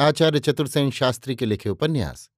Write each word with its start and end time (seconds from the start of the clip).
आचार्य 0.00 0.40
चतुर्सेन 0.40 0.90
शास्त्री 0.90 1.36
के 1.36 1.46
लिखे 1.46 1.68
उपन्यास, 1.68 2.30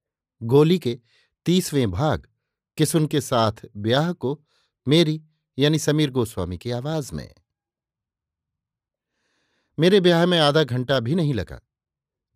गोली 0.42 0.78
के 0.78 0.98
तीसवें 1.44 1.90
भाग 1.90 2.28
किसुन 2.76 3.06
के 3.06 3.20
साथ 3.20 3.52
ब्याह 3.76 4.12
को, 4.12 4.44
मेरी 4.88 5.24
यानी 5.58 5.78
समीर 5.78 6.10
गोस्वामी 6.10 6.58
की 6.58 6.70
आवाज़ 6.70 7.14
में। 7.14 7.34
मेरे 9.78 10.00
ब्याह 10.00 10.26
में 10.26 10.38
आधा 10.38 10.64
घंटा 10.64 11.00
भी 11.00 11.14
नहीं 11.14 11.34
लगा। 11.34 11.60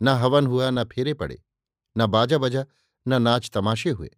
न 0.03 0.09
हवन 0.09 0.47
हुआ, 0.47 0.71
न 0.71 0.85
फेरे 0.85 1.15
पड़े, 1.15 1.43
न 1.99 2.07
बाजा 2.07 2.39
बजा, 2.39 2.67
न 3.09 3.23
नाच 3.23 3.51
तमाशे 3.51 3.91
हुए, 3.91 4.11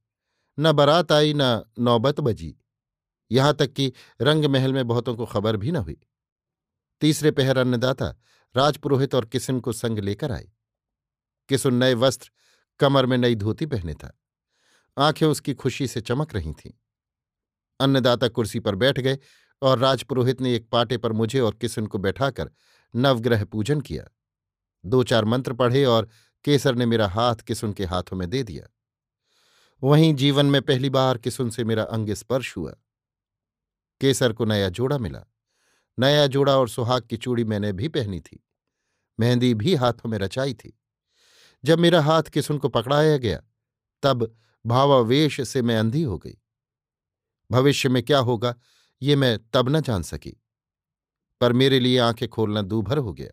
न 0.59 0.73
बारात 0.73 1.13
आई, 1.13 1.33
न 1.37 1.65
नौबत 1.79 2.21
बजी। 2.21 2.57
यहाँ 3.31 3.55
तक 3.55 3.73
कि 3.73 3.93
रंग 4.21 4.45
महल 4.45 4.73
में 4.73 4.89
बहुतों 4.89 5.17
को 5.17 5.27
खबर 5.27 5.57
भी 5.57 5.73
न 5.73 5.77
हुई। 5.77 6.01
तीसरे 7.01 7.31
पहर 7.31 7.57
अन्नदाता, 7.57 8.17
राजपुरोहित 8.57 9.15
और 9.15 9.25
किसन 9.25 9.61
को 9.61 9.73
संग 9.73 9.99
लेकर 9.99 10.33
आए। 10.33 10.53
किसुन 11.53 11.75
नए 11.75 11.95
वस्त्र 11.95 12.31
कमर 12.79 13.07
में 13.07 13.19
नई 13.19 13.35
धोती 13.35 13.67
पहने 13.67 13.95
था। 13.95 14.21
आँखें 14.99 15.27
उसकी 15.27 15.55
खुशी 15.55 15.89
से 15.89 16.01
चमक 16.01 16.35
रही 16.35 16.53
थीं। 16.53 16.71
अन्नदाता 17.81 18.29
कुर्सी 18.29 18.61
पर 18.61 18.75
बैठ 18.75 19.01
गए 19.01 19.19
और 19.63 19.79
राजपुरोहित 19.79 20.41
ने 20.41 20.55
एक 20.55 20.69
पाटे 20.71 20.99
पर 20.99 21.13
मुझे 21.13 21.41
और 21.41 21.55
किसन 21.55 21.87
को 21.87 21.99
बैठाकर 21.99 22.51
नवग्रह 22.97 23.45
पूजन 23.45 23.81
किया। 23.81 24.05
दो 24.87 25.03
चार 25.03 25.25
मंत्र 25.25 25.53
पढ़े 25.53 25.85
और 25.85 26.09
केसर 26.45 26.75
ने 26.75 26.87
मेरा 26.87 27.09
हाथ 27.09 27.37
किसुन 27.37 27.73
के 27.73 27.85
हाथों 27.85 28.17
में 28.17 28.31
दे 28.31 28.43
दिया। 28.43 28.67
वहीं 29.83 30.15
जीवन 30.15 30.47
में 30.47 30.63
पहली 30.63 30.91
बार 30.91 31.19
किसुन 31.19 31.51
से 31.51 31.65
मेरा 31.65 31.83
अंग 31.83 32.11
स्पर्श 32.11 32.57
हुआ। 32.57 32.75
केसर 34.01 34.33
को 34.33 34.45
नया 34.45 34.69
जोड़ा 34.69 34.99
मिला। 34.99 35.25
नया 35.99 36.27
जोड़ा 36.27 36.59
और 36.59 36.69
सुहाग 36.69 37.03
की 37.03 37.17
चूड़ी 37.17 37.45
मैंने 37.45 37.73
भी 37.73 37.89
पहनी 37.89 38.21
थी। 38.21 38.47
मेहंदी 39.21 39.55
भी 39.55 39.75
हाथों 39.75 40.11
में 40.11 40.19
रचाई 40.19 40.55
थी। 40.55 40.79
जब 41.65 41.79
मेरा 41.79 42.03
हाथ 42.03 42.23
किसुन 42.23 42.59
को 42.59 42.69
पकड़ाया 42.69 43.17
गया, 43.17 43.43
तब 44.03 44.37
भावावेश 44.67 45.49
से 45.49 45.63
मैं 45.63 45.79
अंधी 45.79 46.03
हो 46.03 46.19
गई। 46.19 46.39
भविष्य 47.51 47.89
में 47.89 48.03
क्या 48.03 48.19
होगा, 48.19 48.55
ये 49.03 49.17
मैं 49.17 49.41
तब 49.53 49.69
न 49.69 49.81
जान 49.81 50.03
सकी। 50.03 50.43
पर 51.41 51.53
मेरे 51.53 51.81
लिए 51.81 51.99
आँखें 51.99 52.29
खोलना 52.29 52.63
दूभर 52.63 52.99
हो 52.99 53.13
गया। 53.13 53.31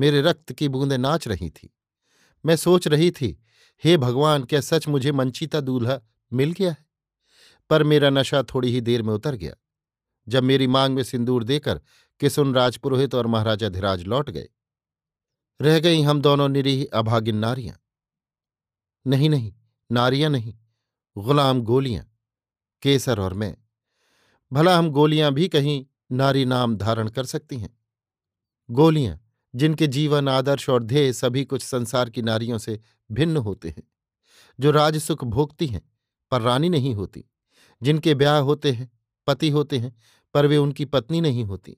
मेरे 0.00 0.22
रक्त 0.22 0.52
की 0.52 0.68
बूंदें 0.68 0.98
नाच 0.98 1.28
रही 1.28 1.50
थी। 1.50 1.74
मैं 2.46 2.56
सोच 2.56 2.88
रही 2.88 3.10
थी, 3.10 3.42
हे 3.84 3.96
भगवान, 3.96 4.44
क्या 4.44 4.60
सच 4.60 4.88
मुझे 4.88 5.12
मंचिता 5.12 5.60
दूल्हा 5.60 6.00
मिल 6.32 6.52
गया 6.52 6.70
है? 6.70 6.86
पर 7.70 7.82
मेरा 7.82 8.10
नशा 8.10 8.42
थोड़ी 8.42 8.72
ही 8.72 8.80
देर 8.80 9.02
में 9.02 9.14
उतर 9.14 9.34
गया। 9.34 9.54
जब 10.28 10.42
मेरी 10.42 10.66
मांग 10.66 10.94
में 10.94 11.02
सिंदूर 11.02 11.44
देकर 11.44 11.80
किसुन 12.20 12.54
राजपुरोहित 12.54 13.14
और 13.14 13.26
महाराजा 13.26 13.68
धीराज 13.68 14.02
लौट 14.02 14.30
गए 14.30 14.48
रह 15.62 15.80
गई 15.80 16.02
हम 16.02 16.20
दोनों 16.20 16.48
निरीह 16.48 16.86
अभागिन 16.98 17.36
नारियाँ। 17.36 17.80
नहीं 19.06 19.30
नहीं, 19.30 19.52
नारियाँ 19.92 20.30
नहीं, 20.30 20.54
गुलाम 21.18 21.62
गोलियाँ, 21.62 22.16
केसर 22.82 23.20
और 23.20 23.34
मैं। 23.34 23.56
भला 24.52 24.78
हम 24.78 24.90
गोलियाँ 24.90 25.32
भी 25.32 25.48
कहीं 25.48 25.86
नारी 26.12 26.44
नाम 26.44 26.76
धारण 26.76 27.08
कर 27.08 27.24
सकती 27.24 27.56
हैं? 27.56 27.78
गोलियाँ, 28.70 29.20
जिनके 29.54 29.86
जीवन, 29.86 30.28
आदर्श 30.28 30.70
और 30.70 30.82
ध्येय 30.82 31.12
सभी 31.12 31.44
कुछ 31.44 31.62
संसार 31.62 32.10
की 32.10 32.22
नारियों 32.22 32.58
से 32.58 32.80
भिन्न 33.12 33.36
होते 33.36 33.68
हैं, 33.68 33.82
जो 34.60 34.70
राजसुख 34.70 35.24
भोगती 35.24 35.66
हैं, 35.66 35.92
पर 36.30 36.40
रानी 36.40 36.68
नहीं 36.68 36.94
होती। 36.94 37.24
जिनके 37.82 38.14
ब्याह 38.14 38.38
होते 38.38 38.72
हैं, 38.72 38.92
पति 39.26 39.50
होते 39.50 39.78
हैं, 39.78 39.96
पर 40.34 40.46
वे 40.46 40.56
उनकी 40.56 40.84
पत्नी 40.84 41.20
नहीं 41.20 41.44
होती। 41.44 41.76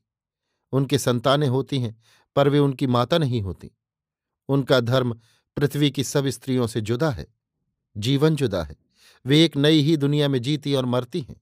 उनके 0.72 0.98
संतानें 0.98 1.48
होती 1.48 1.78
हैं 1.78 2.00
पर 2.36 2.48
वे 2.48 2.58
उनकी 2.58 2.86
माता 2.86 3.18
नहीं 3.18 3.42
होती। 3.42 3.70
उनका 4.48 4.80
धर्म 4.80 5.20
पृथ्वी 5.56 5.90
की 5.90 6.04
सब 6.04 6.26
स्त्रियों 6.26 6.66
से 6.66 6.80
जुदा 6.80 7.10
है, 7.10 7.26
जीवन 7.96 8.36
जुदा 8.36 8.62
है। 8.62 8.76
वे 9.26 9.44
एक 9.44 9.56
नई 9.56 9.80
ही 9.80 9.96
दुनिया 9.96 10.28
में 10.28 10.42
जीती 10.42 10.74
और 10.74 10.84
मरती 10.84 11.20
हैं। 11.20 11.40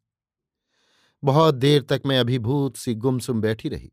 बहुत 1.25 1.55
देर 1.55 1.83
तक 1.83 2.03
मैं 2.07 2.19
अभिभूत 2.19 2.77
सी 2.77 2.95
गुमसुम 2.95 3.41
बैठी 3.41 3.69
रही। 3.69 3.93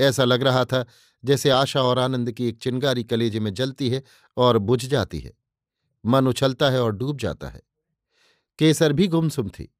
ऐसा 0.00 0.24
लग 0.24 0.42
रहा 0.42 0.64
था 0.64 0.84
जैसे 1.24 1.50
आशा 1.50 1.82
और 1.82 1.98
आनंद 1.98 2.32
की 2.32 2.48
एक 2.48 2.58
चिंगारी 2.58 3.04
कलेजे 3.04 3.40
में 3.40 3.54
जलती 3.54 3.90
है 3.90 4.02
और 4.36 4.58
बुझ 4.58 4.86
जाती 4.86 5.20
है। 5.20 5.32
मन 6.06 6.28
उछलता 6.28 6.70
है 6.70 6.82
और 6.82 6.92
डूब 6.92 7.18
जाता 7.18 7.48
है। 7.48 7.62
केसर 8.58 8.92
भी 8.92 9.08
गुमसुम 9.08 9.48
थी। 9.48 9.74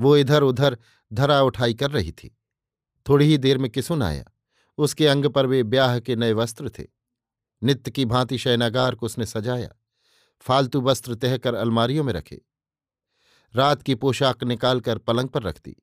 वो 0.00 0.16
इधर 0.16 0.42
उधर 0.42 0.78
धरा 1.12 1.42
उठाई 1.42 1.74
कर 1.74 1.90
रही 1.90 2.12
थी। 2.12 2.36
थोड़ी 3.08 3.26
ही 3.26 3.38
देर 3.38 3.58
में 3.58 3.70
किसुन 3.70 4.02
आया? 4.02 4.24
उसके 4.78 5.06
अंग 5.06 5.26
पर 5.26 5.46
वे 5.46 5.62
ब्याह 5.62 5.98
के 5.98 6.16
नए 6.16 6.32
वस्त्र 6.32 6.70
थे। 6.70 6.84
नित्य 7.62 7.90
की 7.90 8.04
भांति 8.04 8.38
शयनागार 8.38 8.94
को 8.94 9.06
उसने 9.06 9.26
सजाया, 9.26 9.68
फालतू 10.40 10.80
वस्त्र 10.80 11.14
तहकर 11.14 11.54
अलमारियों 11.54 12.04
में 12.04 12.12
रखे। 12.12 12.40
रात 13.54 13.82
की 13.82 13.94
पोशाक 13.94 14.44
निकालकर 14.44 14.98
पलंग 14.98 15.28
पर 15.28 15.42
रख 15.42 15.58
दी। 15.64 15.76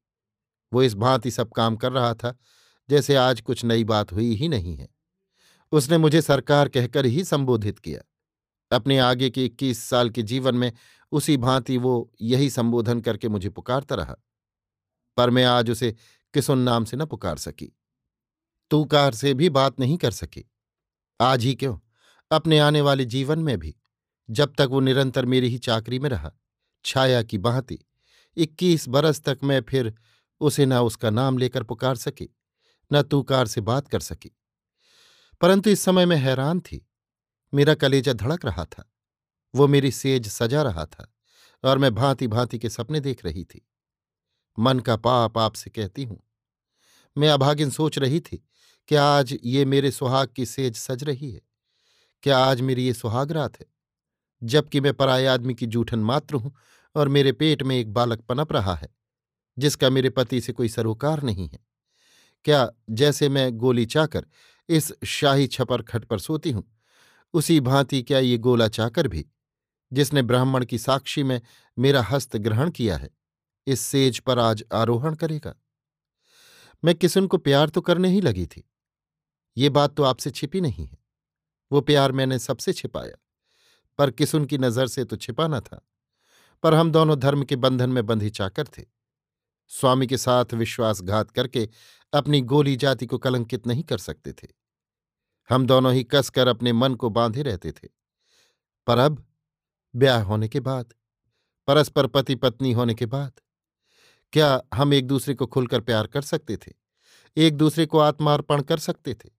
वो 0.73 0.83
इस 0.83 0.95
भांति 0.95 1.31
सब 1.31 1.51
काम 1.51 1.75
कर 1.75 1.91
रहा 1.91 2.13
था, 2.13 2.37
जैसे 2.89 3.15
आज 3.15 3.41
कुछ 3.41 3.65
नई 3.65 3.83
बात 3.83 4.11
हुई 4.11 4.35
ही 4.35 4.47
नहीं 4.47 4.77
है। 4.77 4.89
उसने 5.71 5.97
मुझे 5.97 6.21
सरकार 6.21 6.69
कहकर 6.69 7.05
ही 7.05 7.23
संबोधित 7.23 7.79
किया। 7.79 8.01
अपने 8.75 8.99
आगे 8.99 9.29
के 9.29 9.45
इक्कीस 9.45 9.83
साल 9.83 10.09
के 10.09 10.21
जीवन 10.21 10.55
में 10.55 10.73
उसी 11.11 11.37
भांति 11.37 11.77
वो 11.77 12.11
यही 12.21 12.49
संबोधन 12.49 13.01
करके 13.01 13.29
मुझे 13.29 13.49
पुकारता 13.49 13.95
रहा। 13.95 14.15
पर 15.17 15.29
मैं 15.29 15.43
आज 15.43 15.69
उसे 15.69 15.95
किसुन 16.33 16.59
नाम 16.59 16.85
से 16.85 16.97
न 16.97 17.05
पुकार 17.05 17.37
सकी। 17.37 17.77
तूकार 18.69 19.13
से 19.13 19.33
भी 19.33 19.49
बात 19.49 19.79
नहीं 19.79 19.97
कर 19.97 20.11
सकी। 20.11 20.51
आज 21.21 21.43
ही 21.43 21.55
क्यों? 21.55 21.77
अपने 22.31 22.59
आने 22.59 22.81
वाले 22.81 23.05
जीवन 23.05 23.39
में 23.39 23.59
भी। 23.59 23.75
जब 24.29 24.53
तक 24.53 24.67
वो 24.71 24.79
निरंतर 24.79 25.25
मेरी 25.25 25.49
ही 25.49 25.57
चाकरी 25.57 25.99
में 25.99 26.09
रहा, 26.09 26.31
छाया 26.85 27.23
की 27.23 27.37
बहाती 27.37 27.79
इक्कीस 28.37 28.87
बरस 28.87 29.21
तक 29.21 29.39
मैं 29.43 29.61
फिर 29.61 29.93
उसे 30.39 30.65
न 30.65 30.73
उसका 30.73 31.09
नाम 31.09 31.37
लेकर 31.37 31.63
पुकार 31.63 31.95
सकी, 31.95 32.35
न 32.93 33.01
तूकार 33.01 33.47
से 33.47 33.61
बात 33.61 33.87
कर 33.87 33.99
सकी। 33.99 34.31
परंतु 35.41 35.69
इस 35.69 35.81
समय 35.81 36.05
मैं 36.05 36.17
हैरान 36.17 36.59
थी। 36.59 36.89
मेरा 37.53 37.73
कलेजा 37.73 38.13
धड़क 38.13 38.45
रहा 38.45 38.65
था। 38.65 38.91
वो 39.55 39.67
मेरी 39.67 39.91
सेज 39.91 40.27
सजा 40.27 40.61
रहा 40.61 40.85
था 40.85 41.13
और 41.63 41.77
मैं 41.77 41.95
भांति 41.95 42.27
भांति 42.27 42.59
के 42.59 42.69
सपने 42.69 42.99
देख 42.99 43.25
रही 43.25 43.43
थी। 43.43 43.67
मन 44.59 44.79
का 44.79 44.95
पाप 44.95 45.37
आपसे 45.37 45.69
कहती 45.69 46.03
हूँ। 46.03 46.23
मैं 47.17 47.29
अभागिन 47.29 47.69
सोच 47.69 47.97
रही 47.97 48.19
थी 48.19 48.47
क्या 48.89 49.03
आज 49.03 49.37
ये 49.43 49.63
मेरे 49.65 49.89
सुहाग 49.91 50.27
की 50.35 50.45
सेज 50.45 50.75
सज 50.75 51.03
रही 51.03 51.31
है? 51.31 51.41
क्या 52.23 52.37
आज 52.37 52.59
मेरी 52.61 52.85
ये 52.85 52.93
सुहाग 52.93 53.31
रात 53.31 53.59
है? 53.59 53.65
जबकि 54.41 54.79
मैं 54.81 54.93
पराये 54.93 55.25
आदमी 55.27 55.53
की 55.53 55.65
जूठन 55.65 55.99
मात्र 55.99 56.35
हूँ 56.35 56.53
और 56.95 57.07
मेरे 57.07 57.31
पेट 57.31 57.63
में 57.63 57.75
एक 57.75 57.93
बालक 57.93 58.21
पनप 58.21 58.51
रहा 58.53 58.75
है, 58.75 58.89
जिसका 59.57 59.89
मेरे 59.89 60.09
पति 60.09 60.41
से 60.41 60.53
कोई 60.53 60.69
सरोकार 60.69 61.23
नहीं 61.23 61.47
है। 61.49 61.59
क्या 62.45 62.69
जैसे 62.89 63.29
मैं 63.29 63.51
गोली 63.57 63.85
चाकर 63.85 64.25
इस 64.69 64.91
शाही 65.05 65.47
छपर 65.47 65.81
खट 65.81 66.05
पर 66.05 66.19
सोती 66.19 66.51
हूँ, 66.51 66.63
उसी 67.33 67.59
भांति 67.59 68.01
क्या 68.01 68.19
ये 68.19 68.37
गोला 68.37 68.67
चाकर 68.67 69.07
भी, 69.07 69.25
जिसने 69.91 70.21
ब्राह्मण 70.21 70.65
की 70.65 70.77
साक्षी 70.77 71.23
में 71.23 71.39
मेरा 71.77 72.01
हस्त 72.01 72.37
ग्रहण 72.37 72.69
किया 72.69 72.97
है, 72.97 73.09
इस 73.67 73.81
सेज 73.81 74.19
पर 74.19 74.39
आज 74.39 74.63
आरोहण 74.73 75.15
करेगा? 75.15 75.55
मैं 76.83 76.95
किसुन 76.95 77.27
को 77.27 77.37
प्यार 77.37 77.69
तो 77.69 77.81
करने 77.81 78.09
ही 78.09 78.21
लगी 78.21 78.45
थी। 78.45 78.63
ये 79.57 79.69
बात 79.69 79.95
तो 79.95 80.03
आपसे 80.03 80.31
छिपी 80.31 80.61
नहीं 80.61 80.85
है। 80.85 80.97
वो 81.71 81.81
प्यार 81.81 82.11
मैंने 82.11 82.39
सबसे 82.39 82.73
छिपाया, 82.73 83.15
पर 83.99 84.11
किसुन 84.11 84.45
की 84.45 84.57
नज़र 84.57 84.87
से 84.87 85.03
तो 85.05 85.15
छिपाना 85.15 85.59
था। 85.59 85.81
पर 86.63 86.73
हम 86.73 86.91
दोनों 86.91 87.19
धर्म 87.19 87.43
के 87.43 87.55
बंधन 87.55 87.89
में 87.89 88.05
बंधी 88.05 88.29
चाकर 88.29 88.67
थे। 88.67 88.83
स्वामी 89.71 90.07
के 90.07 90.17
साथ 90.17 90.53
विश्वासघात 90.53 91.31
करके 91.31 91.67
अपनी 92.13 92.41
गोली 92.41 92.75
जाति 92.75 93.05
को 93.05 93.17
कलंकित 93.17 93.67
नहीं 93.67 93.83
कर 93.83 93.97
सकते 93.97 94.33
थे। 94.33 94.47
हम 95.49 95.65
दोनों 95.65 95.93
ही 95.93 96.03
कसकर 96.03 96.47
अपने 96.47 96.73
मन 96.73 96.95
को 96.95 97.09
बांधे 97.09 97.41
रहते 97.41 97.71
थे। 97.71 97.87
पर 98.87 98.97
अब 98.97 99.25
ब्याह 99.93 100.23
होने 100.23 100.47
के 100.47 100.59
बाद, 100.59 100.93
परस्पर 101.67 102.07
पति 102.07 102.35
पत्नी 102.35 102.71
होने 102.71 102.93
के 102.93 103.05
बाद, 103.05 103.31
क्या 104.33 104.61
हम 104.73 104.93
एक 104.93 105.07
दूसरे 105.07 105.33
को 105.33 105.45
खुलकर 105.47 105.79
प्यार 105.79 106.07
कर 106.07 106.21
सकते 106.21 106.57
थे? 106.57 106.71
एक 107.37 107.57
दूसरे 107.57 107.85
को 107.85 107.99
आत्मार्पण 107.99 108.61
कर 108.61 108.79
सकते 108.79 109.13
थे? 109.13 109.29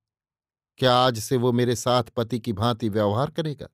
क्या 0.78 0.96
आज 0.96 1.18
से 1.18 1.36
वो 1.36 1.52
मेरे 1.52 1.76
साथ 1.76 2.02
पति 2.02 2.40
की 2.40 2.52
भांति 2.52 2.88
व्यवहार 2.88 3.30
करेगा? 3.30 3.68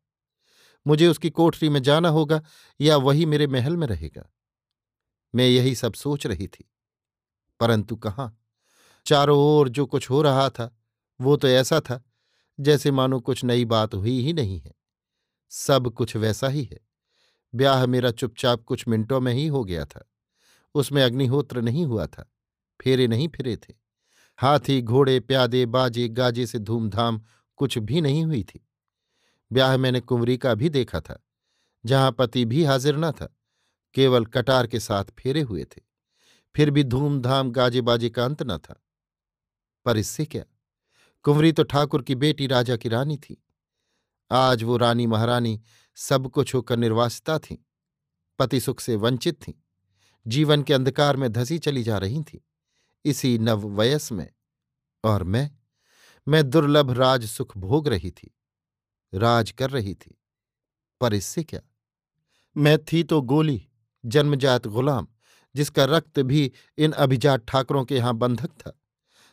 मुझे 0.87 1.06
उसकी 1.06 1.31
कोठरी 1.31 1.69
में 1.69 1.82
जाना 1.82 2.08
होगा 2.08 2.43
या 2.81 2.96
वही 2.96 3.26
मेरे 3.26 3.46
महल 3.46 3.76
में 3.76 3.87
रहेगा? 3.87 4.32
मैं 5.34 5.46
यही 5.46 5.75
सब 5.75 5.94
सोच 5.94 6.26
रही 6.26 6.49
थी। 6.49 6.70
परंतु 7.60 7.96
कहाँ? 7.96 8.44
चारों 9.06 9.38
ओर 9.38 9.69
जो 9.69 9.87
कुछ 9.87 10.10
हो 10.10 10.22
रहा 10.22 10.50
था, 10.50 10.76
वो 11.20 11.37
तो 11.37 11.49
ऐसा 11.49 11.81
था, 11.81 12.04
जैसे 12.60 12.90
मानो 12.90 13.20
कुछ 13.20 13.44
नई 13.44 13.64
बात 13.64 13.94
हुई 13.94 14.20
ही 14.20 14.32
नहीं 14.32 14.60
है। 14.60 14.75
सब 15.50 15.90
कुछ 15.90 16.16
वैसा 16.16 16.48
ही 16.48 16.64
है। 16.64 16.81
ब्याह 17.55 17.87
मेरा 17.87 18.10
चुपचाप 18.10 18.62
कुछ 18.62 18.88
मिनटों 18.88 19.20
में 19.20 19.34
ही 19.34 19.46
हो 19.46 19.64
गया 19.64 19.84
था। 19.84 20.10
उसमें 20.75 21.02
अग्निहोत्र 21.02 21.60
नहीं 21.62 21.87
हुआ 21.87 22.06
था। 22.06 22.32
फेरे 22.82 23.06
नहीं 23.06 23.28
फिरे 23.28 23.56
थे। 23.56 23.81
हाथी, 24.43 24.83
घोड़े, 24.83 25.21
प्यादे, 25.21 25.67
बाजे, 25.67 26.09
गाजे 26.09 26.47
से 26.47 26.59
धूमधाम 26.59 27.21
कुछ 27.56 27.79
भी 27.79 28.00
नहीं 28.00 28.25
हुई 28.25 28.43
थी। 28.44 28.67
ब्याह 29.53 29.77
मैंने 29.77 30.00
कुंवरी 30.00 30.37
का 30.37 30.55
भी 30.55 30.69
देखा 30.69 31.00
था, 31.00 31.23
जहाँ 31.85 32.12
पति 32.12 32.44
भी 32.44 32.65
हाजिर 32.65 32.97
न 32.97 33.11
था, 33.12 33.37
केवल 33.94 34.27
कटार 34.27 34.67
के 34.67 34.81
साथ 34.81 35.05
फेरे 35.19 35.41
हुए 35.41 35.65
थे। 35.65 35.81
फिर 36.56 36.71
भी 36.71 36.85
धूमधाम 36.85 37.50
गाजे 37.50 37.81
बाजे 37.81 38.11
का 38.11 38.25
अंत 38.25 38.43
न 38.43 38.59
था। 38.59 38.83
पर 39.85 39.97
इससे 39.97 40.25
क्या? 40.25 40.44
कुंवरी 41.23 41.53
तो 41.53 41.62
ठाकुर 41.62 42.03
की 42.03 42.15
बेटी, 42.15 42.47
राजा 42.47 42.77
की 42.77 42.89
रानी 42.89 43.17
थी। 43.17 43.43
आज 44.31 44.62
वो 44.62 44.77
रानी 44.77 45.06
महारानी 45.06 45.61
सब 45.94 46.29
कुछ 46.29 46.55
होकर 46.55 46.77
निर्वासिता 46.77 47.39
थी, 47.39 47.67
पति 48.39 48.61
सुख 48.61 48.81
से 48.81 48.97
वंचित 48.97 49.43
थी, 49.43 49.62
जीवन 50.27 50.62
के 50.62 50.75
अंधकार 50.75 51.17
में 51.17 51.33
धसी 51.33 51.59
चली 51.59 51.83
जा 51.83 51.99
रही 51.99 52.23
थी। 52.23 52.44
इसी 53.04 53.38
नव 53.38 53.66
वयस 53.70 54.10
में। 54.12 54.28
और 55.04 55.22
मैं 55.25 55.50
मैं 56.26 56.49
दुर्लभ 56.50 56.90
राज 56.90 57.25
सुख 57.26 57.56
भोग 57.58 57.88
रही 57.88 58.10
थी, 58.10 58.31
राज 59.12 59.50
कर 59.50 59.70
रही 59.70 59.94
थी। 59.94 60.19
पर 61.00 61.14
इससे 61.14 61.43
क्या? 61.43 61.60
मैं 62.56 62.78
थी 62.84 63.02
तो 63.04 63.20
गोली, 63.22 63.62
जन्मजात 64.04 64.66
गुलाम, 64.66 65.06
जिसका 65.54 65.84
रक्त 65.84 66.20
भी 66.20 66.52
इन 66.78 66.93
अभिजात 66.93 67.44
ठाकरों 67.49 67.84
के 67.84 67.96
यहाँ 67.96 68.14
बंधक 68.14 68.50
था। 68.50 68.78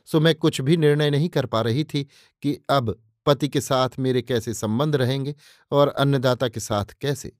सो 0.07 0.19
मैं 0.19 0.33
कुछ 0.35 0.61
भी 0.61 0.77
निर्णय 0.77 1.09
नहीं 1.09 1.29
कर 1.29 1.45
पा 1.45 1.61
रही 1.61 1.83
थी 1.83 2.03
कि 2.43 2.57
अब 2.69 2.97
पति 3.25 3.47
के 3.49 3.61
साथ 3.61 3.89
मेरे 3.99 4.21
कैसे 4.21 4.53
संबंध 4.53 4.95
रहेंगे 4.95 5.35
और 5.71 5.87
अन्नदाता 5.87 6.47
के 6.47 6.59
साथ 6.59 6.85
कैसे। 7.01 7.31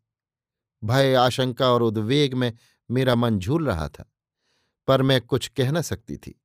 भय, 0.83 1.13
आशंका 1.13 1.71
और 1.71 1.83
उद्वेग 1.83 2.33
में 2.33 2.53
मेरा 2.89 3.15
मन 3.15 3.39
झूल 3.39 3.67
रहा 3.67 3.87
था। 3.89 4.11
पर 4.89 5.01
मैं 5.01 5.21
कुछ 5.21 5.47
कह 5.47 5.71
न 5.71 5.81
सकती 5.81 6.17
थी। 6.17 6.41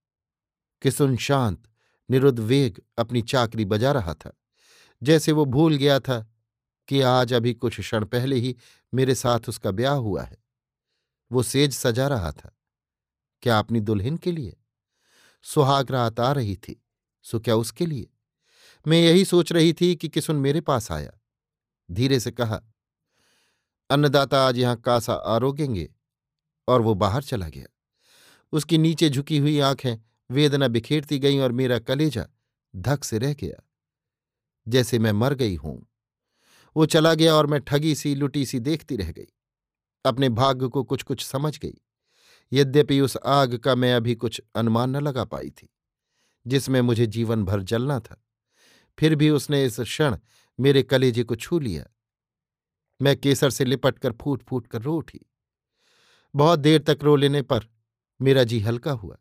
किसुन 0.83 1.17
शांत 1.17 1.63
निरुद्वेग 2.11 2.81
अपनी 2.99 3.23
चाकरी 3.23 3.65
बजा 3.65 3.93
रहा 3.93 4.15
था। 4.15 4.33
जैसे 5.03 5.33
वो 5.33 5.45
भूल 5.45 5.77
गया 5.77 6.01
था 6.01 6.33
कि 6.89 7.01
आज 7.01 7.33
अभी 7.33 7.55
कुछ 7.55 7.81
क्षण 7.81 8.05
पहले 8.05 8.37
ही 8.37 8.57
मेरे 8.95 9.15
साथ 9.15 9.49
उसका 9.49 9.71
ब्याह 9.71 9.95
हुआ 9.95 10.23
है। 10.23 10.37
वो 11.33 11.43
सेज 11.43 11.75
सजा 11.75 12.09
रहा 12.09 12.33
था। 12.33 12.57
क्या 13.43 13.59
अपनी 13.59 13.81
दुल्हन 13.81 14.17
के 14.17 14.33
लिए? 14.33 14.57
सुहाग 15.43 15.91
रात 15.91 16.21
आ 16.21 16.33
रही 16.33 16.57
थी, 16.57 16.87
सो 17.23 17.41
क्या 17.41 17.57
उसके 17.57 17.87
लिए? 17.87 18.11
मैं 18.87 18.99
यही 18.99 19.25
सोच 19.25 19.53
रही 19.53 19.73
थी 19.73 19.97
कि 19.97 20.09
किसुन 20.09 20.37
मेरे 20.37 20.61
पास 20.61 20.93
आया। 20.93 21.13
धीरे 21.91 22.21
से 22.21 22.31
कहा, 22.31 22.63
अन्नदाता 23.91 24.49
आज 24.49 24.59
यहाँ 24.59 24.77
कासा 24.77 25.15
आरोगेंगे 25.15 25.95
और 26.69 26.81
वो 26.81 26.95
बाहर 26.95 27.23
चला 27.23 27.49
गया। 27.49 27.67
उसकी 28.55 28.79
नीचे 28.79 29.11
झुकी 29.11 29.39
हुई 29.39 29.59
आँखें 29.61 29.97
वेदना 30.31 30.69
बिखेरती 30.69 31.19
गईं 31.19 31.41
और 31.41 31.53
मेरा 31.53 31.79
कलेजा 31.79 32.27
धक 32.77 33.05
से 33.05 33.19
रह 33.19 33.35
गया। 33.35 33.71
जैसे 34.69 34.99
मैं 34.99 35.13
मर 35.13 35.35
गई 35.35 35.55
हूँ। 35.55 35.87
वो 36.77 36.87
चला 36.87 37.15
गया 37.15 37.35
और 37.35 37.47
मैं 37.47 37.61
ठगी 37.61 37.95
सी, 37.95 38.15
लुटी 38.15 38.47
सी 38.47 38.61
देखती 38.61 38.97
रह 38.97 39.13
गई। 39.13 39.27
अपने 40.05 40.29
भाग्य 40.29 40.69
को 40.69 40.85
कुछ 40.85 41.03
कुछ 41.03 41.25
समझ 41.25 41.59
गई। 41.59 41.75
यद्यपि 42.53 43.01
उस 43.01 43.17
आग 43.17 43.57
का 43.57 43.75
मैं 43.75 43.95
अभी 43.95 44.15
कुछ 44.15 44.43
अनुमान 44.55 44.91
न 44.91 45.01
लगा 45.01 45.25
पाई 45.25 45.51
थी, 45.51 45.69
जिसमें 46.47 46.81
मुझे 46.81 47.07
जीवन 47.07 47.45
भर 47.45 47.63
जलना 47.63 48.01
था। 48.01 48.25
फिर 48.99 49.15
भी 49.15 49.31
उसने 49.31 49.65
इस 49.65 49.81
क्षण 49.81 50.19
मेरे 50.61 50.83
कलेजे 50.83 51.23
को 51.23 51.37
छू 51.37 51.59
लिया। 51.59 51.87
मैं 53.03 53.17
केसर 53.17 53.51
से 53.51 53.65
लिपट 53.65 53.99
कर 53.99 54.13
फूट 54.13 54.43
फूट 54.43 54.67
कर 54.67 54.83
रो 54.83 54.97
उठी। 54.97 55.21
बहुत 56.35 56.59
देर 56.59 56.83
तक 56.83 56.99
रो 57.03 57.17
लेने 57.17 57.43
पर 57.43 57.74
मेरा 58.25 58.45
जी 58.45 58.61
हल्का 58.61 58.93
हुआ। 58.93 59.17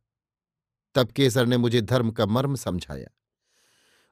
तब 0.95 1.11
केसर 1.11 1.45
ने 1.45 1.57
मुझे 1.57 1.81
धर्म 1.81 2.11
का 2.11 2.25
मर्म 2.25 2.55
समझाया। 2.55 3.07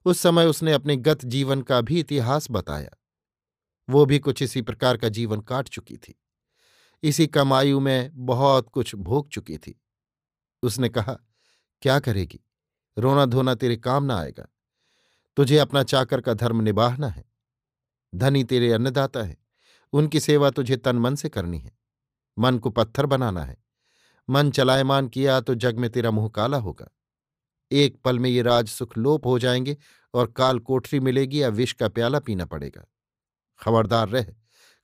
उस 0.05 0.19
समय 0.19 0.45
उसने 0.45 0.73
अपने 0.73 0.95
गत 0.95 1.25
जीवन 1.25 1.61
का 1.61 1.81
भी 1.81 1.99
इतिहास 1.99 2.47
बताया। 2.51 2.89
वो 3.89 4.05
भी 4.05 4.19
कुछ 4.19 4.41
इसी 4.41 4.61
प्रकार 4.61 4.97
का 4.97 5.09
जीवन 5.09 5.41
काट 5.41 5.69
चुकी 5.69 5.97
थी। 5.97 6.21
इसी 7.03 7.27
कमायु 7.27 7.79
में 7.79 8.25
बहुत 8.25 8.69
कुछ 8.69 8.95
भोग 8.95 9.29
चुकी 9.29 9.57
थी। 9.57 9.81
उसने 10.63 10.89
कहा, 10.89 11.19
क्या 11.81 11.99
करेगी? 11.99 12.39
रोना 12.97 13.25
धोना 13.25 13.55
तेरे 13.55 13.77
काम 13.77 14.03
ना 14.03 14.19
आएगा। 14.19 14.47
तुझे 15.37 15.57
अपना 15.57 15.83
चाकर 15.83 16.21
का 16.21 16.33
धर्म 16.33 16.61
निभाना 16.61 17.07
है। 17.07 17.25
धनी 18.15 18.43
तेरे 18.43 18.73
अन्नदाता 18.73 19.23
है। 19.23 19.37
उनकी 19.93 20.19
सेवा 20.19 20.49
तुझे 20.49 20.77
तन 20.77 20.95
मन 20.95 21.15
से 21.15 21.29
करनी 21.29 21.59
है। 21.59 21.77
मन 22.39 22.57
को 22.57 22.69
पत्थर 22.69 23.05
बनाना 23.05 23.43
है। 23.43 23.60
मन 24.31 24.51
चलायमान 24.51 25.07
किया 25.07 25.39
तो 25.41 25.55
जग 25.55 25.77
में 25.77 25.89
तेरा 25.89 26.11
मुँह 26.11 26.29
काला 26.29 26.57
होगा। 26.57 26.87
एक 27.71 28.01
पल 28.01 28.19
में 28.19 28.29
ये 28.29 28.41
राज 28.41 28.67
सुख 28.67 28.97
लोप 28.97 29.25
हो 29.25 29.39
जाएँगे 29.39 29.77
और 30.13 30.31
काल 30.31 30.59
कोठरी 30.59 30.99
मिलेगी 30.99 31.41
या 31.43 31.49
विष 31.49 31.73
का 31.73 31.87
प्याला 31.87 32.19
पीना 32.19 32.45
पड़ेगा। 32.45 32.85
खबरदार 33.61 34.09
रह, 34.09 34.33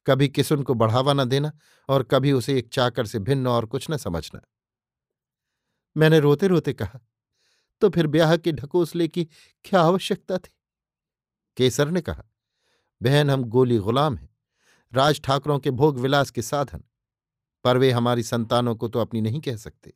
कभी 0.08 0.28
किसुन 0.30 0.64
को 0.64 0.74
बढ़ावा 0.74 1.14
न 1.14 1.26
देना 1.26 1.52
और 1.90 2.04
कभी 2.04 2.32
उसे 2.32 2.58
एक 2.60 2.70
चाकर 2.70 3.06
से 3.06 3.20
भिन्न 3.20 3.48
और 3.48 3.66
कुछ 3.66 3.90
न 3.92 3.98
समझना। 3.98 4.42
मैंने 5.96 6.20
रोते 6.20 6.48
रोते 6.48 6.74
कहा 6.74 7.00
तो 7.82 7.90
फिर 7.90 8.08
ब्याह 8.08 8.36
के 8.38 8.52
ढकोसले 8.52 9.08
की 9.08 9.24
क्या 9.66 9.82
आवश्यकता 9.82 10.38
थी? 10.38 10.50
केसर 11.58 11.90
ने 11.90 12.02
कहा, 12.02 12.24
बहन, 13.02 13.30
हम 13.30 13.44
गोली 13.44 13.78
गुलाम 13.78 14.16
हैं। 14.18 14.30
राज 14.94 15.22
ठाकरों 15.22 15.60
के 15.60 15.72
भोग 15.72 16.00
विलास 16.00 16.32
के 16.32 16.42
साधन। 16.42 16.84
पर 17.64 17.78
वे 17.78 17.92
हमारी 17.92 18.24
संतानों 18.24 18.76
को 18.76 18.88
तो 18.88 19.00
अपनी 19.00 19.22
नहीं 19.22 19.40
कह 19.42 19.56
सकते। 19.56 19.94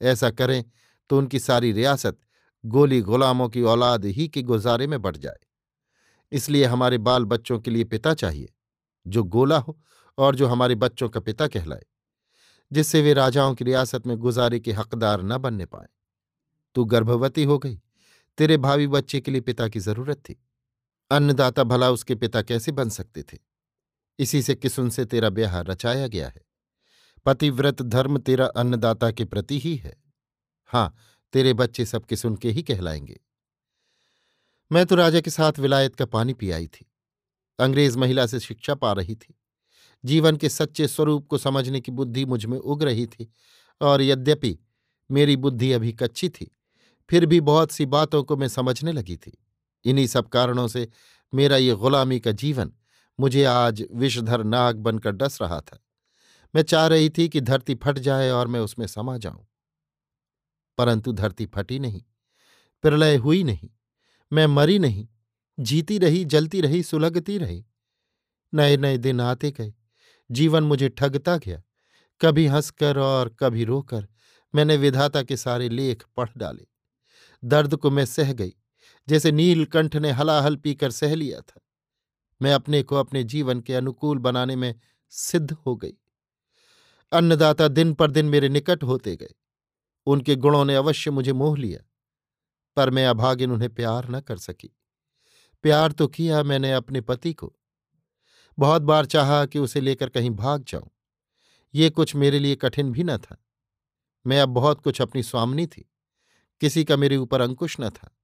ऐसा 0.00 0.30
करें 0.30 0.64
तो 1.10 1.18
उनकी 1.18 1.38
सारी 1.38 1.72
रियासत 1.72 2.18
गोली 2.64 3.00
गुलामों 3.00 3.48
की 3.48 3.62
औलाद 3.62 4.04
ही 4.04 4.28
के 4.28 4.42
गुजारे 4.42 4.86
में 4.86 5.02
बढ़ 5.02 5.16
जाए। 5.16 5.38
इसलिए 6.32 6.64
हमारे 6.64 6.98
बाल 6.98 7.24
बच्चों 7.24 7.58
के 7.60 7.70
लिए 7.70 7.84
पिता 7.84 8.14
चाहिए, 8.14 8.52
जो 9.06 9.22
गोला 9.22 9.58
हो 9.58 9.78
और 10.18 10.36
जो 10.36 10.46
हमारे 10.46 10.74
बच्चों 10.74 11.08
का 11.08 11.20
पिता 11.20 11.46
कहलाए, 11.46 11.84
जिससे 12.72 13.02
वे 13.02 13.12
राजाओं 13.14 13.54
की 13.54 13.64
रियासत 13.64 14.06
में 14.06 14.16
गुजारे 14.16 14.60
के 14.60 14.72
हकदार 14.72 15.22
न 15.22 15.38
बनने 15.38 15.66
पाए। 15.66 15.88
तू 16.74 16.84
गर्भवती 16.84 17.44
हो 17.44 17.58
गई, 17.58 17.80
तेरे 18.38 18.56
भावी 18.56 18.86
बच्चे 18.86 19.20
के 19.20 19.30
लिए 19.30 19.40
पिता 19.40 19.68
की 19.68 19.80
ज़रूरत 19.80 20.18
थी। 20.18 20.40
अन्नदाता 21.10 21.64
भला 21.64 21.90
उसके 21.90 22.14
पिता 22.14 22.42
कैसे 22.42 22.72
बन 22.72 22.88
सकते 22.88 23.22
थे? 23.22 23.38
इसी 24.18 24.42
से 24.42 24.54
किसुन 24.54 24.90
से 24.90 25.04
तेरा 25.04 25.30
ब्याह 25.30 25.60
रचाया 25.60 26.06
गया 26.06 26.28
है। 26.28 26.51
पतिव्रत 27.26 27.82
धर्म 27.82 28.18
तेरा 28.18 28.46
अन्नदाता 28.46 29.10
के 29.10 29.24
प्रति 29.24 29.58
ही 29.58 29.76
है। 29.76 29.96
हाँ 30.66 30.94
तेरे 31.32 31.52
बच्चे 31.52 31.84
सब 31.86 32.04
किसुन 32.04 32.36
के 32.36 32.50
ही 32.50 32.62
कहलाएँगे। 32.62 33.20
मैं 34.72 34.86
तो 34.86 34.94
राजा 34.94 35.20
के 35.20 35.30
साथ 35.30 35.58
विलायत 35.58 35.96
का 35.96 36.06
पानी 36.06 36.34
पी 36.34 36.50
आई 36.50 36.66
थी। 36.66 36.86
अंग्रेज़ 37.58 37.98
महिला 37.98 38.26
से 38.26 38.40
शिक्षा 38.40 38.74
पा 38.74 38.92
रही 38.92 39.14
थी। 39.14 39.34
जीवन 40.04 40.36
के 40.36 40.48
सच्चे 40.48 40.88
स्वरूप 40.88 41.26
को 41.26 41.38
समझने 41.38 41.80
की 41.80 41.92
बुद्धि 41.92 42.24
मुझमें 42.24 42.58
उग 42.58 42.82
रही 42.82 43.06
थी 43.06 43.32
और 43.80 44.02
यद्यपि 44.02 44.58
मेरी 45.10 45.36
बुद्धि 45.36 45.72
अभी 45.72 45.92
कच्ची 45.92 46.28
थी, 46.28 46.56
फिर 47.10 47.26
भी 47.26 47.40
बहुत 47.40 47.70
सी 47.70 47.86
बातों 47.86 48.22
को 48.24 48.36
मैं 48.36 48.48
समझने 48.48 48.92
लगी 48.92 49.16
थी। 49.16 49.38
इन्हीं 49.84 50.06
सब 50.06 50.28
कारणों 50.28 50.68
से 50.68 50.88
मेरा 51.34 51.56
ये 51.56 51.74
गुलामी 51.74 52.20
का 52.20 52.32
जीवन 52.32 52.72
मुझे 53.20 53.44
आज 53.44 53.84
विषधर 53.92 54.44
नाग 54.44 54.76
बनकर 54.76 55.10
डस 55.10 55.38
रहा 55.42 55.60
था। 55.60 55.78
मैं 56.54 56.62
चाह 56.62 56.86
रही 56.86 57.10
थी 57.10 57.28
कि 57.28 57.40
धरती 57.40 57.74
फट 57.74 57.98
जाए 57.98 58.30
और 58.30 58.46
मैं 58.46 58.60
उसमें 58.60 58.86
समा 58.86 59.16
जाऊँ। 59.16 59.46
परंतु 60.78 61.12
धरती 61.12 61.46
फटी 61.46 61.78
नहीं, 61.78 62.02
प्रलय 62.82 63.16
हुई 63.16 63.42
नहीं, 63.44 63.70
मैं 64.32 64.46
मरी 64.46 64.78
नहीं, 64.78 65.08
जीती 65.60 65.98
रही, 65.98 66.24
जलती 66.24 66.60
रही, 66.60 66.82
सुलगती 66.82 67.38
रही। 67.38 67.66
नए 68.54 68.76
नए 68.76 68.98
दिन 68.98 69.20
आते 69.20 69.50
गए, 69.50 69.74
जीवन 70.30 70.64
मुझे 70.64 70.88
ठगता 70.88 71.36
गया। 71.36 71.62
कभी 72.20 72.46
हंसकर 72.46 72.98
और 72.98 73.28
कभी 73.28 73.64
रोकर 73.64 74.08
मैंने 74.54 74.76
विधाता 74.76 75.22
के 75.22 75.36
सारे 75.36 75.68
लेख 75.68 76.04
पढ़ 76.16 76.28
डाले। 76.36 76.66
दर्द 77.44 77.76
को 77.76 77.90
मैं 77.90 78.04
सह 78.04 78.32
गई, 78.32 78.54
जैसे 79.08 79.32
नीलकंठ 79.32 79.96
ने 79.96 80.10
हलाहल 80.10 80.56
पीकर 80.56 80.90
सह 80.90 81.14
लिया 81.14 81.40
था। 81.40 81.60
मैं 82.42 82.52
अपने 82.54 82.82
को 82.82 82.96
अपने 82.96 83.24
जीवन 83.24 83.60
के 83.60 83.74
अनुकूल 83.74 84.18
बनाने 84.18 84.56
में 84.56 84.74
सिद्ध 85.10 85.52
हो 85.52 85.76
गई। 85.76 85.98
अन्नदाता 87.12 87.68
दिन 87.68 87.94
पर 87.94 88.10
दिन 88.10 88.26
मेरे 88.26 88.48
निकट 88.48 88.82
होते 88.82 89.16
गए। 89.16 89.34
उनके 90.06 90.36
गुणों 90.36 90.64
ने 90.64 90.74
अवश्य 90.74 91.10
मुझे 91.10 91.32
मोह 91.32 91.58
लिया, 91.58 91.80
पर 92.76 92.90
मैं 92.90 93.06
अभागिन 93.06 93.52
उन्हें 93.52 93.74
प्यार 93.74 94.08
न 94.08 94.20
कर 94.20 94.36
सकी। 94.36 94.70
प्यार 95.62 95.92
तो 95.92 96.06
किया 96.08 96.42
मैंने 96.42 96.72
अपने 96.72 97.00
पति 97.00 97.32
को। 97.32 97.54
बहुत 98.58 98.82
बार 98.82 99.06
चाहा 99.06 99.46
कि 99.46 99.58
उसे 99.58 99.80
लेकर 99.80 100.08
कहीं 100.08 100.30
भाग 100.30 100.64
जाऊँ। 100.68 100.90
ये 101.74 101.90
कुछ 101.90 102.14
मेरे 102.14 102.38
लिए 102.38 102.56
कठिन 102.56 102.92
भी 102.92 103.04
न 103.04 103.16
था। 103.18 103.44
मैं 104.26 104.40
अब 104.40 104.48
बहुत 104.48 104.80
कुछ 104.80 105.02
अपनी 105.02 105.22
स्वामनी 105.22 105.66
थी। 105.66 105.90
किसी 106.60 106.84
का 106.84 106.96
मेरे 106.96 107.16
ऊपर 107.16 107.40
अंकुश 107.40 107.76
न 107.80 107.90
था। 107.90 108.16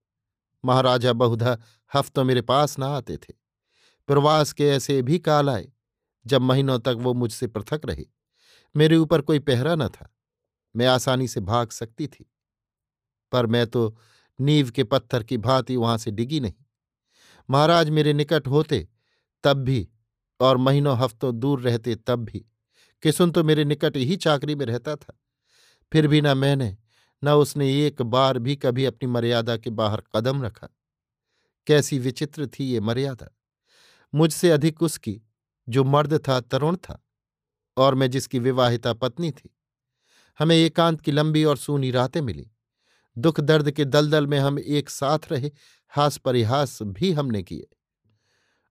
महाराजा 0.65 1.13
बहुधा 1.13 1.59
हफ्तों 1.95 2.25
मेरे 2.25 2.43
पास 2.43 2.79
न 2.79 2.83
आते 2.83 3.17
थे। 3.17 3.35
प्रवास 4.07 4.53
के 4.53 4.69
ऐसे 4.69 5.03
भी 5.03 5.19
काल 5.19 5.51
आए, 5.51 5.73
जब 6.27 6.41
महीनों 6.41 6.79
तक 6.79 6.95
वो 6.99 7.15
मुझसे 7.15 7.47
पृथक 7.47 7.81
रहे। 7.85 8.05
मेरे 8.77 8.97
ऊपर 8.97 9.21
कोई 9.21 9.39
पहरा 9.39 9.75
न 9.75 9.89
था। 9.89 10.15
मैं 10.77 10.87
आसानी 10.87 11.29
से 11.29 11.41
भाग 11.41 11.71
सकती 11.71 12.07
थी। 12.07 12.33
पर 13.33 13.47
मैं 13.47 13.67
तो 13.67 13.99
नींव 14.41 14.71
के 14.71 14.85
पत्थर 14.85 15.23
की 15.23 15.39
भांति 15.39 15.77
वहाँ 15.77 15.99
से 15.99 16.11
डिगी 16.11 16.41
नहीं। 16.41 16.53
महाराज 17.51 17.91
मेरे 17.91 18.13
निकट 18.13 18.47
होते, 18.47 18.89
तब 19.45 19.57
भी, 19.57 19.89
और 20.41 20.57
महीनों 20.57 20.99
हफ्तों 20.99 21.39
दूर 21.39 21.61
रहते 21.61 21.97
तब 21.97 22.19
भी। 22.25 22.47
किसुन 23.03 23.31
तो 23.31 23.45
मेरे 23.45 23.65
निकट 23.65 23.97
ही 23.97 24.17
चाकरी 24.17 24.55
में 24.55 24.67
रहता 24.67 24.97
था। 24.97 25.21
फिर 25.93 26.07
भी 26.07 26.21
न 26.21 26.39
मैंने, 26.39 26.77
न 27.25 27.29
उसने 27.29 27.87
एक 27.87 28.03
बार 28.03 28.39
भी 28.39 28.57
कभी 28.57 28.85
अपनी 28.85 29.07
मर्यादा 29.07 29.57
के 29.57 29.71
बाहर 29.71 30.03
कदम 30.17 30.43
रखा। 30.43 30.69
कैसी 31.67 31.99
विचित्र 31.99 32.47
थी 32.47 32.65
ये 32.65 32.81
मर्यादा। 32.81 33.37
मुझसे 34.15 34.51
अधिक 34.51 34.83
उसकी, 34.83 35.23
जो 35.69 35.85
मर्द 35.85 36.29
था, 36.29 36.41
तरुण 36.41 36.77
था। 36.77 37.08
और 37.79 37.95
मैं 37.95 38.11
जिसकी 38.11 38.39
विवाहिता 38.39 38.93
पत्नी 38.93 39.31
थी। 39.31 39.57
हमें 40.39 40.57
एकांत 40.57 41.01
की 41.01 41.13
लंबी 41.13 41.45
और 41.45 41.57
सूनी 41.57 41.91
रातें 41.91 42.21
मिली। 42.21 42.51
दुख 43.19 43.41
दर्द 43.41 43.71
के 43.71 43.85
दलदल 43.85 44.27
में 44.27 44.39
हम 44.39 44.59
एक 44.59 44.91
साथ 44.91 45.19
रहे, 45.33 45.51
हास 45.89 46.17
परिहास 46.17 46.79
भी 46.83 47.13
हमने 47.13 47.43
किए। 47.43 47.67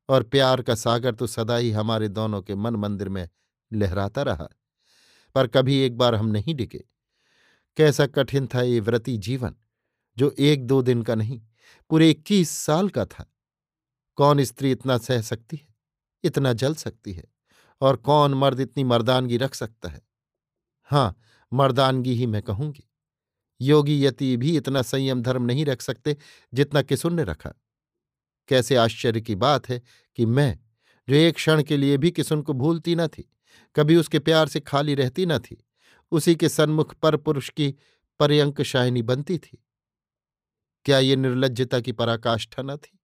और 0.10 0.24
प्यार 0.24 0.62
का 0.62 0.76
सागर 0.76 1.16
तो 1.16 1.28
सदा 1.28 1.56
ही 1.56 1.72
हमारे 1.72 2.08
दोनों 2.08 2.42
के 2.42 2.56
मन 2.56 2.76
मंदिर 2.76 3.10
में 3.10 3.30
लहराता 3.74 4.22
रहा। 4.22 4.48
पर 5.36 5.48
कभी 5.48 5.78
एक 5.78 5.98
बार 5.98 6.16
हम 6.16 6.26
नहीं 6.26 6.56
डिगे। 6.56 6.84
कैसा 7.78 8.08
कठिन 8.08 8.48
था 8.48 8.62
ये 8.62 8.80
व्रती 8.80 9.18
जीवन, 9.18 9.56
जो 10.18 10.36
एक 10.40 10.68
दो 10.68 10.82
दिन 10.82 11.02
का 11.02 11.16
नहीं, 11.16 11.42
पूरे 11.90 12.10
इक्कीस 12.12 12.50
साल 12.50 12.90
का 12.90 13.06
था। 13.06 13.34
कौन 14.16 14.44
स्त्री 14.44 14.72
इतना 14.72 14.98
सह 14.98 15.22
सकती 15.22 15.58
है, 15.58 15.76
इतना 16.24 16.54
जल 16.54 16.76
सकती 16.76 17.14
है? 17.14 17.24
और 17.82 17.96
कौन 17.96 18.34
मर्द 18.34 18.60
इतनी 18.60 18.84
मर्दानगी 18.84 19.38
रख 19.38 19.54
सकता 19.54 19.90
है? 19.90 20.02
हाँ 20.84 21.20
मर्दानगी 21.54 22.14
ही 22.14 22.26
मैं 22.26 22.42
कहूँगी। 22.42 22.84
योगी 23.62 24.06
यति 24.06 24.38
भी 24.38 24.58
इतना 24.58 24.82
संयम 24.82 25.22
धर्म 25.22 25.44
नहीं 25.44 25.66
रख 25.66 25.82
सकते 25.82 26.18
जितना 26.54 26.82
किसुन 26.82 27.14
ने 27.14 27.24
रखा। 27.24 27.54
कैसे 28.48 28.76
आश्चर्य 28.76 29.22
की 29.22 29.36
बात 29.36 29.70
है 29.70 29.82
कि 30.16 30.26
मैं, 30.26 30.60
जो 31.10 31.16
एक 31.16 31.36
क्षण 31.36 31.64
के 31.64 31.78
लिए 31.78 31.98
भी 31.98 32.12
किसुन 32.12 32.42
को 32.42 32.54
भूलती 32.54 32.96
न 32.96 33.08
थी, 33.08 33.32
कभी 33.76 33.96
उसके 33.96 34.20
प्यार 34.20 34.48
से 34.48 34.60
खाली 34.60 34.96
रहती 34.96 35.26
न 35.26 35.40
थी, 35.40 35.66
उसी 36.12 36.36
के 36.36 36.50
सन्मुख 36.50 36.94
पर 36.94 37.18
पुरुष 37.18 37.50
की 37.50 37.76
पर्यंक 38.20 38.62
शायनी 38.62 39.02
बनती 39.02 39.38
थी। 39.38 39.64
क्या 40.86 41.00
ये 41.00 41.16
निर्लजता 41.16 41.80
की 41.80 41.92
पराकाष्ठा 41.92 42.64
न 42.64 42.78
थी? 42.78 43.00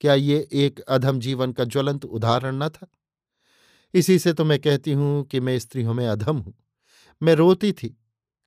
क्या 0.00 0.14
ये 0.14 0.48
एक 0.52 0.80
अधम 0.80 1.20
जीवन 1.20 1.52
का 1.52 1.64
ज्वलंत 1.64 2.04
उदाहरण 2.04 2.56
न 2.56 2.68
था? 2.68 2.86
इसी 3.94 4.18
से 4.18 4.32
तो 4.32 4.44
मैं 4.44 4.58
कहती 4.58 4.92
हूँ 4.92 5.24
कि 5.24 5.40
मैं 5.40 5.58
स्त्रियों 5.58 5.94
में 5.94 6.06
अधम 6.06 6.36
हूँ। 6.36 6.54
मैं 7.22 7.34
रोती 7.34 7.72
थी 7.72 7.88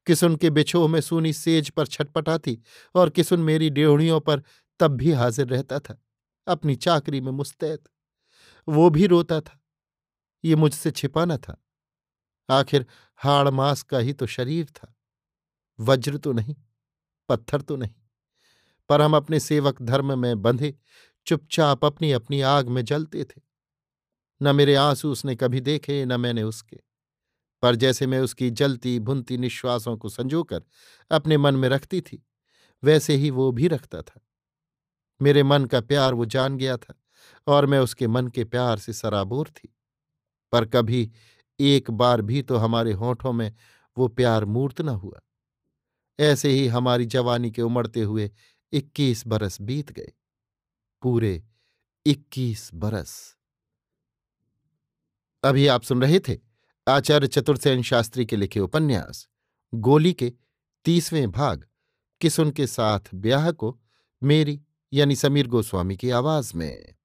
किसुन 0.07 0.36
के 0.36 0.50
बिछोह 0.50 0.88
में 0.88 1.00
सूनी 1.01 1.33
सेज 1.33 1.69
पर 1.69 1.88
छटपटाती 1.88 2.57
और 2.95 3.10
किसुन 3.10 3.39
मेरी 3.39 3.69
डेवड़ियों 3.69 4.19
पर 4.19 4.41
तब 4.79 4.91
भी 4.91 5.12
हाजिर 5.12 5.48
रहता 5.48 5.79
था, 5.79 5.98
अपनी 6.48 6.75
चाकरी 6.75 7.21
में 7.21 7.31
मुस्तैद। 7.31 7.79
वो 8.67 8.89
भी 8.89 9.07
रोता 9.07 9.39
था, 9.41 9.60
ये 10.43 10.55
मुझसे 10.55 10.91
छिपाना 10.91 11.38
था। 11.38 11.57
आखिर 12.50 12.86
हाड़ 13.19 13.50
मास 13.50 13.83
का 13.83 13.98
ही 13.98 14.13
तो 14.13 14.27
शरीर 14.27 14.65
था, 14.67 14.93
वज्र 15.79 16.17
तो 16.17 16.31
नहीं, 16.33 16.55
पत्थर 17.29 17.62
तो 17.62 17.75
नहीं। 17.75 17.93
पर 18.89 19.01
हम 19.01 19.15
अपने 19.15 19.39
सेवक 19.39 19.81
धर्म 19.81 20.17
में 20.19 20.41
बंधे, 20.41 20.74
चुपचाप 21.27 21.86
अपनी 21.86 22.12
अपनी 22.12 22.41
आग 22.41 22.67
में 22.67 22.83
जलते 22.86 23.24
थे। 23.24 23.41
न 24.41 24.55
मेरे 24.55 24.75
आँसू 24.75 25.12
उसने 25.12 25.36
कभी 25.36 25.62
देखे, 25.62 26.05
न 26.05 26.19
मैंने 26.19 26.43
उसके। 26.43 26.79
पर 27.62 27.75
जैसे 27.75 28.07
मैं 28.07 28.19
उसकी 28.19 28.50
जलती, 28.50 29.00
भुनती 29.00 29.38
निश्वासों 29.38 29.98
को 29.98 30.10
संजोकर 30.10 30.63
अपने 31.12 31.38
मन 31.38 31.55
में 31.55 31.69
रखती 31.69 32.01
थी, 32.01 32.25
वैसे 32.83 33.15
ही 33.15 33.29
वो 33.29 33.51
भी 33.51 33.67
रखता 33.67 34.01
था। 34.01 34.21
मेरे 35.21 35.43
मन 35.43 35.65
का 35.65 35.81
प्यार 35.81 36.13
वो 36.13 36.25
जान 36.25 36.57
गया 36.57 36.77
था 36.77 36.93
और 37.48 37.65
मैं 37.65 37.79
उसके 37.79 38.07
मन 38.07 38.27
के 38.27 38.43
प्यार 38.43 38.79
से 38.79 38.93
सराबोर 38.93 39.48
थी। 39.48 39.75
पर 40.51 40.65
कभी 40.65 41.12
एक 41.60 41.91
बार 41.91 42.21
भी 42.21 42.41
तो 42.41 42.57
हमारे 42.57 42.93
होठों 42.93 43.33
में 43.33 43.53
वो 43.98 44.07
प्यार 44.07 44.45
मूर्त 44.45 44.81
न 44.81 44.89
हुआ। 44.89 45.19
ऐसे 46.19 46.50
ही 46.50 46.67
हमारी 46.67 47.05
जवानी 47.05 47.51
के 47.51 47.62
उमड़ते 47.62 48.01
हुए 48.01 48.31
इक्कीस 48.74 49.27
बरस 49.27 49.62
बीत 49.62 49.91
गए। 49.91 50.12
पूरे 51.01 51.43
इक्कीस 52.05 52.69
बरस। 52.74 53.38
अभी 55.43 55.67
आप 55.67 55.83
सुन 55.83 56.01
रहे 56.01 56.19
थे 56.19 56.38
आचार्य 56.88 57.27
चतुर्सेन 57.27 57.81
शास्त्री 57.81 58.25
के 58.25 58.36
लिखे 58.36 58.60
उपन्यास, 58.60 59.27
गोली 59.74 60.13
के 60.13 60.33
तीसवें 60.86 61.31
भाग 61.31 61.65
किस 62.21 62.39
उनके 62.39 62.67
साथ 62.67 63.00
ब्याह 63.13 63.51
को 63.51 63.79
मेरी 64.24 64.62
यानी 64.93 65.15
समीर 65.15 65.48
गोस्वामी 65.48 65.98
की 65.98 66.10
आवाज़ 66.10 66.51
में। 66.55 66.95